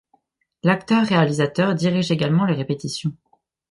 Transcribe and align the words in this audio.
L'acteur-réalisateur 0.63 1.75
dirige 1.75 2.09
également 2.09 2.45
les 2.45 2.55
répétitions. 2.55 3.13